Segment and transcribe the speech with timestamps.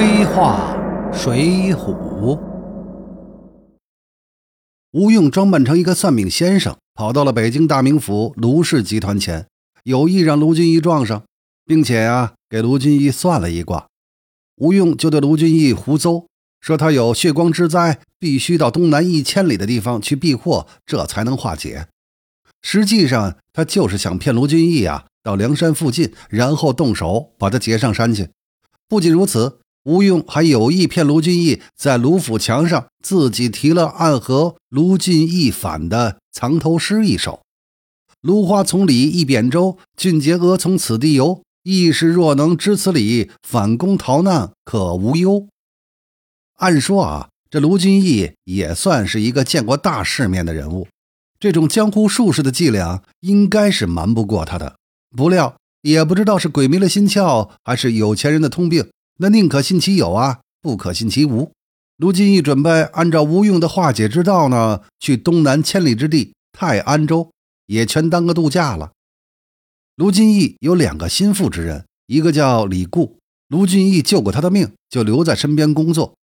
[0.00, 0.78] 黑话
[1.12, 2.38] 水浒。
[4.92, 9.48] 吴用装扮成一个算命先生，跑到了北京大名府卢氏集团前，
[9.82, 11.24] 有意让卢俊义撞上，
[11.64, 13.88] 并且啊，给卢俊义算了一卦。
[14.58, 16.26] 吴用就对卢俊义胡诌，
[16.60, 21.88] 说他有血光之灾，必须到东南一千里的地方去避祸，这才能化解。
[22.62, 28.28] 实际上，他就是想骗卢俊义啊，到梁山附近，然后动手把他劫上山去。
[28.86, 29.58] 不仅如此。
[29.88, 37.40] 吴用还有意骗卢俊义在卢府墙上自己题了暗合卢俊义反的藏头诗一首
[38.20, 41.42] ：“芦花丛里一扁舟，俊杰俄从此地游。
[41.62, 45.48] 义士若能知此理，反攻逃难可无忧。”
[46.60, 50.86] 按说啊，这卢俊义也算是一个见过大世面的人物，
[51.40, 54.76] 这种江湖术士的伎俩应该是瞒不过他的。
[55.16, 58.86] 不料，也不知道是鬼迷了心窍，还是有钱人的通病。
[59.20, 61.52] 那宁可信其有啊，不可信其无。
[61.96, 67.32] 卢俊义准备按照吴用的化解之道呢，去东南千里之地泰安州，
[67.66, 68.92] 也全当个度假了。
[69.96, 76.14] 卢俊义有两个心腹之人，一个叫李固，卢俊义救过他的命，就留在身边工作。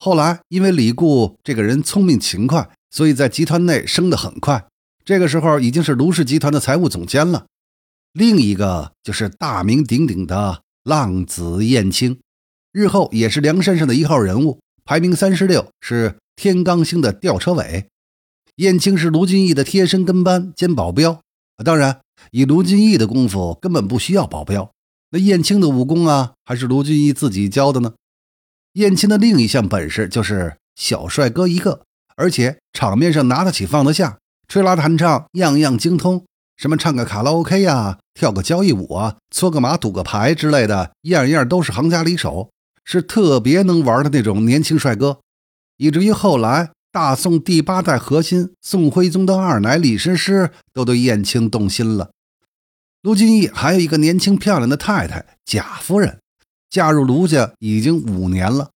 [0.00, 4.66] 后来因为李固这个人聪明勤快，所以在集团内升得很快，
[5.04, 7.46] 这个时候已经是卢氏集团的财务总监了。
[8.12, 12.18] 另一个就是大名鼎鼎的浪子燕青。
[12.72, 17.86] 日后也是梁山上的一号人物，排名三十六，是天罡星的吊车尾。
[18.56, 21.20] 燕青是卢俊义的贴身跟班兼保镖，
[21.64, 24.70] 当然以卢俊义的功夫，根本不需要保镖。
[25.10, 27.94] 那燕青的武功啊，还是卢俊义自己教的呢。
[28.74, 31.82] 燕青的另一项本事就是小帅哥一个，
[32.14, 36.24] 而且场面上拿得起放得下，吹拉弹唱样样精通，
[36.56, 42.50] 什么唱个卡拉 OK 呀，跳个交谊舞啊，搓个马赌个牌之类的，样样都是行家里手。
[42.92, 45.20] 是特别能玩的那种年轻帅哥，
[45.76, 52.10] 以至于后来大宋第八代核心宋徽宗的二奶李师师都对燕青动心了。
[53.00, 56.18] 卢俊义还有一个年轻漂亮的太太贾夫人，
[56.68, 58.70] 嫁入卢家已经五年了。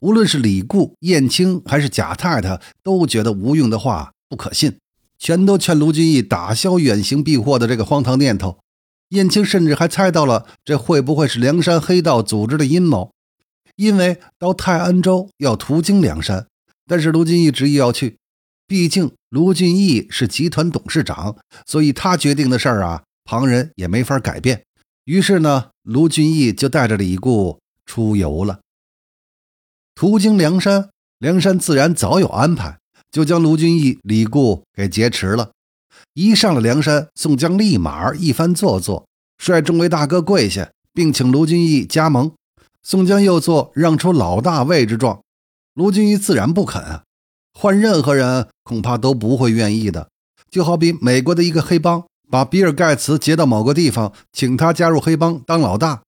[0.00, 4.78] 无论是李固、燕青还是贾太太，都觉得吴用的话不可信，
[5.18, 8.60] 全都劝卢俊义打消远行避祸的这个荒唐念头。
[9.10, 13.11] 燕青甚至还猜到了这会不会是梁山黑道组织的阴谋。
[13.82, 16.46] 因为到泰安州要途经梁山，
[16.86, 18.16] 但是卢俊义执意要去，
[18.68, 24.62] 毕竟卢俊义是集团董事长，所以他决定的事儿啊，旁人也没法改变。
[25.04, 28.60] 于是呢，卢俊义就带着李固出游了。
[29.96, 32.78] 途经梁山，梁山自然早有安排，
[33.10, 35.50] 就将卢俊义、李固给劫持了。
[36.14, 42.32] 一上了梁山，宋江立马一番做作，率众位大哥跪下，并请卢俊义加盟。
[42.82, 45.22] 宋江又做让出老大位置状，
[45.74, 47.02] 卢俊义自然不肯，
[47.54, 50.08] 换任何人恐怕都不会愿意的。
[50.50, 56.02] 就好比美国的一个黑帮把比尔盖茨劫到某个地方，请他加入黑帮当老大，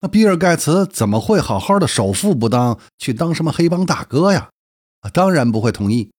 [0.00, 4.50] 那比尔盖茨怎么会好好的首富不当，去当什么黑帮大哥呀？
[5.12, 6.10] 当然不会同意。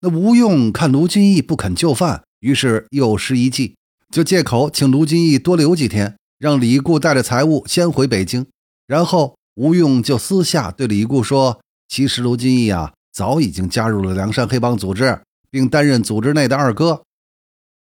[0.00, 3.76] 那吴用看卢俊义不肯就范，于是又施一计，
[4.10, 8.46] 就借口请卢俊义多留几天，让李固带着财物先回北京。
[8.86, 15.20] 然后吴用就私下对李固说：“其实卢俊义啊，早已经加入了梁山黑帮组织，
[15.50, 17.02] 并担任组织内的二哥。”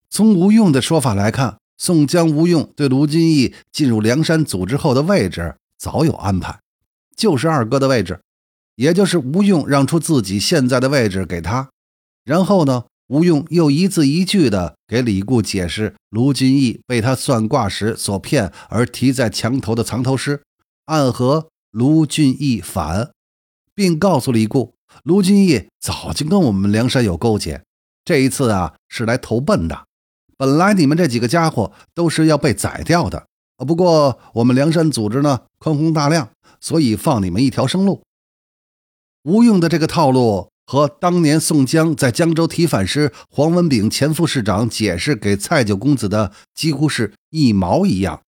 [0.09, 6.59] 从吴用的说法来看，宋江、吴用对卢俊义进入梁山组织后的位置早有安排，
[7.15, 8.21] 就是二哥的位置，
[8.75, 11.69] 也就是吴用让出自己现在的位置给他。
[12.23, 20.41] 然后呢，吴用又一字一句地给李固解释卢俊义被他算卦时所骗而提在墙头的藏头诗。
[20.87, 23.11] 暗合卢俊义反，
[23.75, 27.61] 并告诉李固，卢俊义早就跟我们梁山有勾结，
[28.05, 29.85] 这一次啊是来投奔的。
[30.37, 36.29] 本来你们这几个家伙都是要被宰掉的，不过我们梁山组织呢宽宏大量，
[36.61, 38.01] 所以放你们一条生路。
[39.23, 48.21] 吴用的这个套路和当年宋江在江州提反时，黄文炳前副市长解释给蔡九公子的几乎是一毛一样。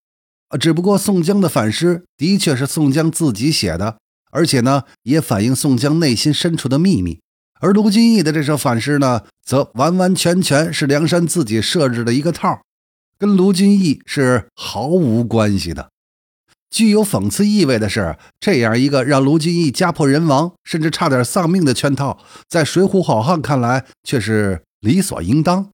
[0.50, 3.98] 啊，只不过宋江的反诗的确是宋江自己写的，
[4.32, 7.20] 而且呢，也反映宋江内心深处的秘密。
[7.62, 12.62] 而卢俊义的这首反诗呢，则完完全全是梁山自己设置的一个套，
[13.18, 15.90] 跟卢俊义是毫无关系的。
[16.72, 25.70] 具有讽刺意味的是，这样一个让卢俊义家破人亡，甚至差点丧命的圈套，在水浒好汉看来却是理所应当。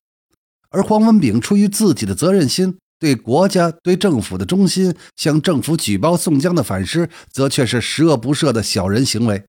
[0.70, 2.78] 而黄文炳出于自己的责任心。
[3.00, 9.44] 对国家、对政府的忠心，向政府举报宋江的反诗，则却是十恶不赦的小人行为。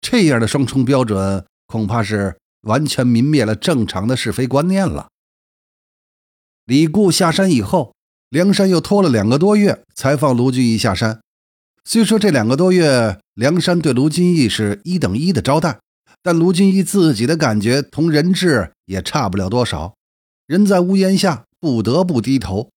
[0.00, 5.08] 这样的双重标准，恐怕是完全泯灭了正常的是非观念了。
[6.64, 7.94] 李固下山以后，
[8.30, 11.20] 梁山又拖了两个多月才放卢俊义下山。
[11.84, 15.80] 虽说这两个多月，梁山对卢俊义是一等一的招待，
[16.22, 19.94] 但卢俊义自己的感觉同人质也差不了多少。
[20.46, 22.70] 人在屋檐下，不得不低头。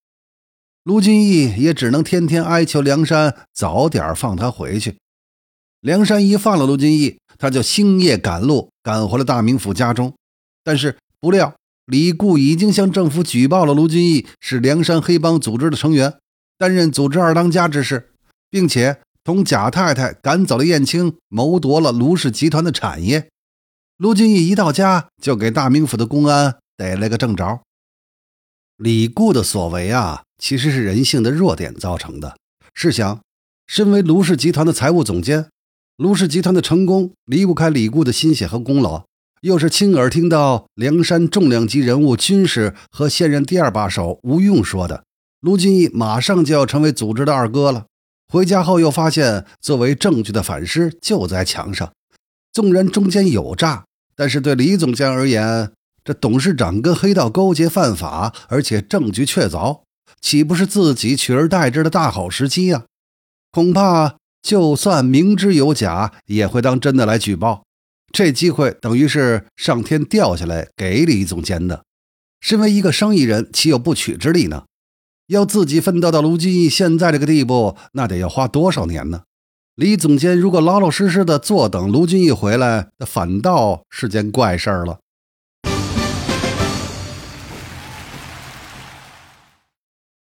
[0.83, 4.97] 卢俊义也只能天天哀求梁山早点放他回去。
[5.79, 10.13] 梁山一放了卢俊义，他就星夜赶路，赶回了大名府家中。
[10.63, 11.55] 但是不料。
[11.85, 16.13] 李固已经向政府举报了卢俊义是梁山黑帮组织的成员，
[16.57, 18.11] 担任组织二当家之事，
[18.49, 23.27] 并且同贾太太赶走了燕青，谋夺了卢氏集团的产业。
[23.97, 27.59] 卢俊义一到家，就给大名府的公安逮了个正着。
[28.83, 32.35] 李固的所为啊，其实是人性的弱点造成的。
[32.73, 33.21] 试想，
[33.67, 35.49] 身为卢氏集团的财务总监，
[35.97, 39.03] 卢氏集团的成功离不开李固的心血和功劳。
[39.41, 45.03] 又是亲耳听到梁山重量级人物军师和现任第二把手吴用说的，
[45.41, 47.85] 卢俊义马上就要成为组织的二哥了。
[48.33, 51.93] 回家后又发现作为证据的反诗就在墙上，
[52.51, 53.85] 纵然中间有诈，
[54.15, 55.71] 但是对李总监而言，
[56.03, 59.81] 这董事长跟黑道勾结犯法，而且证据确凿，
[60.19, 62.85] 岂不是自己取而代之的大好时机呀？
[63.51, 67.63] 恐怕就算明知有假，也会当真的来举报。
[68.11, 71.83] 这机会等于是上天掉下来给李总监的。
[72.39, 74.63] 身为一个生意人，岂有不取之理呢？
[75.27, 79.21] 要自己奋斗到卢俊义现在这个地步，那得要花多少年呢？
[79.75, 84.99] 李总监如果老老实实的坐等卢俊义回来，那反倒是件怪事儿了。